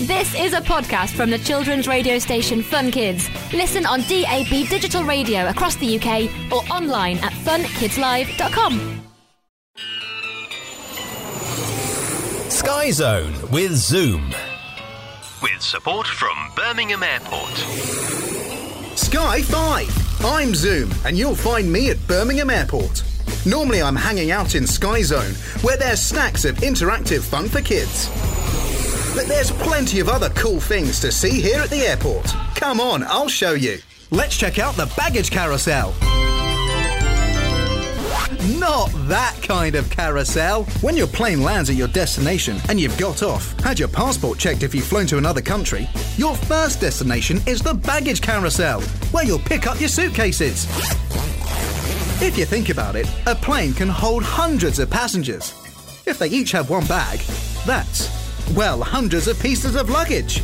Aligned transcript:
This 0.00 0.34
is 0.34 0.54
a 0.54 0.60
podcast 0.60 1.14
from 1.14 1.30
the 1.30 1.38
children's 1.38 1.86
radio 1.86 2.18
station 2.18 2.62
Fun 2.62 2.90
Kids. 2.90 3.30
Listen 3.52 3.86
on 3.86 4.00
DAB 4.00 4.68
digital 4.68 5.04
radio 5.04 5.48
across 5.48 5.76
the 5.76 5.98
UK 5.98 6.28
or 6.52 6.62
online 6.70 7.18
at 7.18 7.32
funkidslive.com. 7.32 9.00
Sky 12.50 12.90
Zone 12.90 13.32
with 13.52 13.70
Zoom. 13.76 14.34
With 15.40 15.62
support 15.62 16.08
from 16.08 16.36
Birmingham 16.56 17.04
Airport. 17.04 17.56
Sky 18.98 19.42
5. 19.42 20.24
I'm 20.24 20.54
Zoom, 20.56 20.90
and 21.06 21.16
you'll 21.16 21.36
find 21.36 21.72
me 21.72 21.90
at 21.90 22.04
Birmingham 22.08 22.50
Airport. 22.50 23.04
Normally, 23.46 23.80
I'm 23.80 23.96
hanging 23.96 24.32
out 24.32 24.56
in 24.56 24.66
Sky 24.66 25.02
Zone, 25.02 25.34
where 25.62 25.76
there's 25.76 26.00
stacks 26.00 26.44
of 26.44 26.56
interactive 26.56 27.20
fun 27.22 27.48
for 27.48 27.60
kids. 27.60 28.10
But 29.14 29.26
there's 29.26 29.52
plenty 29.52 30.00
of 30.00 30.08
other 30.08 30.28
cool 30.30 30.58
things 30.60 30.98
to 31.00 31.12
see 31.12 31.40
here 31.40 31.60
at 31.60 31.70
the 31.70 31.82
airport. 31.86 32.26
Come 32.56 32.80
on, 32.80 33.04
I'll 33.04 33.28
show 33.28 33.52
you. 33.52 33.78
Let's 34.10 34.36
check 34.36 34.58
out 34.58 34.74
the 34.74 34.92
baggage 34.96 35.30
carousel. 35.30 35.94
Not 38.58 38.90
that 39.08 39.38
kind 39.42 39.74
of 39.74 39.88
carousel. 39.88 40.64
When 40.80 40.96
your 40.96 41.06
plane 41.06 41.42
lands 41.42 41.70
at 41.70 41.76
your 41.76 41.88
destination 41.88 42.58
and 42.68 42.80
you've 42.80 42.98
got 42.98 43.22
off, 43.22 43.58
had 43.60 43.78
your 43.78 43.88
passport 43.88 44.38
checked 44.38 44.62
if 44.62 44.74
you've 44.74 44.84
flown 44.84 45.06
to 45.06 45.18
another 45.18 45.40
country, 45.40 45.88
your 46.16 46.34
first 46.34 46.80
destination 46.80 47.40
is 47.46 47.62
the 47.62 47.74
baggage 47.74 48.20
carousel, 48.20 48.80
where 49.12 49.24
you'll 49.24 49.38
pick 49.38 49.66
up 49.66 49.78
your 49.80 49.88
suitcases. 49.88 50.66
If 52.20 52.36
you 52.36 52.44
think 52.44 52.68
about 52.68 52.96
it, 52.96 53.08
a 53.26 53.34
plane 53.34 53.74
can 53.74 53.88
hold 53.88 54.22
hundreds 54.22 54.78
of 54.78 54.90
passengers. 54.90 55.54
If 56.06 56.18
they 56.18 56.28
each 56.28 56.52
have 56.52 56.68
one 56.68 56.86
bag, 56.86 57.20
that's, 57.64 58.23
well, 58.52 58.82
hundreds 58.82 59.28
of 59.28 59.40
pieces 59.40 59.74
of 59.74 59.90
luggage. 59.90 60.42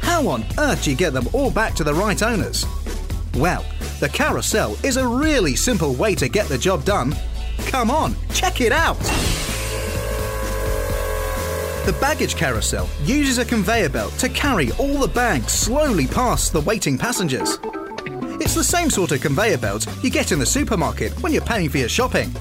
How 0.00 0.28
on 0.28 0.44
earth 0.58 0.84
do 0.84 0.90
you 0.90 0.96
get 0.96 1.12
them 1.12 1.28
all 1.32 1.50
back 1.50 1.74
to 1.74 1.84
the 1.84 1.94
right 1.94 2.22
owners? 2.22 2.64
Well, 3.34 3.64
the 4.00 4.08
carousel 4.08 4.76
is 4.84 4.96
a 4.96 5.06
really 5.06 5.56
simple 5.56 5.94
way 5.94 6.14
to 6.16 6.28
get 6.28 6.46
the 6.48 6.58
job 6.58 6.84
done. 6.84 7.14
Come 7.66 7.90
on, 7.90 8.14
check 8.32 8.60
it 8.60 8.72
out! 8.72 8.98
The 11.86 11.96
baggage 12.00 12.36
carousel 12.36 12.88
uses 13.04 13.38
a 13.38 13.44
conveyor 13.44 13.88
belt 13.88 14.12
to 14.18 14.28
carry 14.28 14.70
all 14.72 14.98
the 14.98 15.08
bags 15.08 15.52
slowly 15.52 16.06
past 16.06 16.52
the 16.52 16.60
waiting 16.60 16.98
passengers. 16.98 17.58
It's 18.40 18.54
the 18.54 18.64
same 18.64 18.90
sort 18.90 19.12
of 19.12 19.20
conveyor 19.20 19.58
belt 19.58 19.86
you 20.02 20.10
get 20.10 20.30
in 20.30 20.38
the 20.38 20.46
supermarket 20.46 21.12
when 21.22 21.32
you're 21.32 21.42
paying 21.42 21.68
for 21.68 21.78
your 21.78 21.88
shopping. 21.88 22.32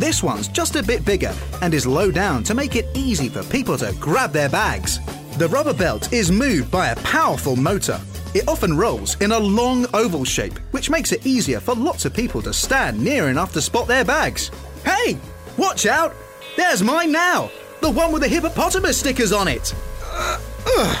This 0.00 0.22
one's 0.22 0.48
just 0.48 0.76
a 0.76 0.82
bit 0.82 1.04
bigger 1.04 1.34
and 1.60 1.74
is 1.74 1.86
low 1.86 2.10
down 2.10 2.42
to 2.44 2.54
make 2.54 2.74
it 2.74 2.86
easy 2.94 3.28
for 3.28 3.42
people 3.42 3.76
to 3.76 3.94
grab 4.00 4.32
their 4.32 4.48
bags. 4.48 4.98
The 5.36 5.48
rubber 5.48 5.74
belt 5.74 6.10
is 6.10 6.32
moved 6.32 6.70
by 6.70 6.88
a 6.88 6.96
powerful 7.02 7.54
motor. 7.54 8.00
It 8.32 8.48
often 8.48 8.74
rolls 8.74 9.20
in 9.20 9.32
a 9.32 9.38
long 9.38 9.84
oval 9.92 10.24
shape, 10.24 10.58
which 10.70 10.88
makes 10.88 11.12
it 11.12 11.26
easier 11.26 11.60
for 11.60 11.74
lots 11.74 12.06
of 12.06 12.14
people 12.14 12.40
to 12.42 12.52
stand 12.54 12.98
near 12.98 13.28
enough 13.28 13.52
to 13.52 13.60
spot 13.60 13.88
their 13.88 14.02
bags. 14.02 14.50
Hey, 14.86 15.18
watch 15.58 15.84
out! 15.84 16.14
There's 16.56 16.82
mine 16.82 17.12
now! 17.12 17.50
The 17.82 17.90
one 17.90 18.10
with 18.10 18.22
the 18.22 18.28
hippopotamus 18.28 18.96
stickers 18.96 19.32
on 19.32 19.48
it! 19.48 19.74
Uh, 20.10 20.94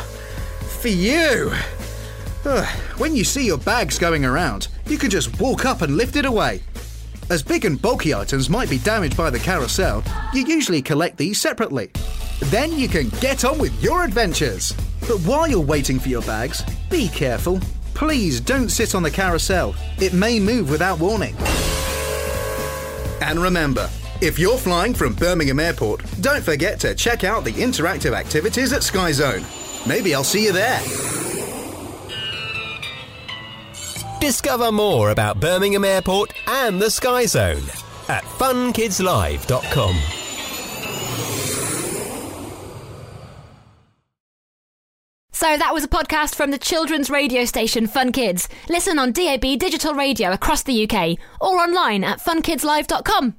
for 0.78 0.88
you! 0.88 1.50
When 2.98 3.16
you 3.16 3.24
see 3.24 3.46
your 3.46 3.56
bags 3.56 3.98
going 3.98 4.26
around, 4.26 4.68
you 4.84 4.98
can 4.98 5.08
just 5.08 5.40
walk 5.40 5.64
up 5.64 5.80
and 5.80 5.96
lift 5.96 6.16
it 6.16 6.26
away. 6.26 6.62
As 7.30 7.44
big 7.44 7.64
and 7.64 7.80
bulky 7.80 8.12
items 8.12 8.50
might 8.50 8.68
be 8.68 8.78
damaged 8.78 9.16
by 9.16 9.30
the 9.30 9.38
carousel, 9.38 10.02
you 10.34 10.44
usually 10.44 10.82
collect 10.82 11.16
these 11.16 11.40
separately. 11.40 11.88
Then 12.46 12.76
you 12.76 12.88
can 12.88 13.08
get 13.20 13.44
on 13.44 13.56
with 13.56 13.80
your 13.80 14.04
adventures. 14.04 14.72
But 15.02 15.20
while 15.20 15.46
you're 15.46 15.60
waiting 15.60 16.00
for 16.00 16.08
your 16.08 16.22
bags, 16.22 16.64
be 16.90 17.06
careful. 17.06 17.60
Please 17.94 18.40
don't 18.40 18.68
sit 18.68 18.96
on 18.96 19.04
the 19.04 19.12
carousel. 19.12 19.76
It 20.00 20.12
may 20.12 20.40
move 20.40 20.70
without 20.70 20.98
warning. 20.98 21.36
And 23.20 23.38
remember, 23.38 23.88
if 24.20 24.36
you're 24.36 24.58
flying 24.58 24.92
from 24.92 25.14
Birmingham 25.14 25.60
Airport, 25.60 26.02
don't 26.20 26.42
forget 26.42 26.80
to 26.80 26.96
check 26.96 27.22
out 27.22 27.44
the 27.44 27.52
interactive 27.52 28.12
activities 28.12 28.72
at 28.72 28.82
Skyzone. 28.82 29.46
Maybe 29.86 30.16
I'll 30.16 30.24
see 30.24 30.46
you 30.46 30.52
there. 30.52 30.80
Discover 34.20 34.70
more 34.72 35.10
about 35.10 35.40
Birmingham 35.40 35.84
Airport 35.84 36.34
and 36.46 36.80
the 36.80 36.90
Sky 36.90 37.24
Zone 37.24 37.64
at 38.08 38.22
funkidslive.com. 38.24 39.96
So 45.32 45.56
that 45.56 45.72
was 45.72 45.84
a 45.84 45.88
podcast 45.88 46.34
from 46.34 46.50
the 46.50 46.58
children's 46.58 47.08
radio 47.08 47.46
station 47.46 47.86
Fun 47.86 48.12
Kids. 48.12 48.46
Listen 48.68 48.98
on 48.98 49.12
DAB 49.12 49.58
digital 49.58 49.94
radio 49.94 50.32
across 50.32 50.62
the 50.64 50.84
UK 50.84 51.16
or 51.40 51.56
online 51.58 52.04
at 52.04 52.20
funkidslive.com. 52.20 53.28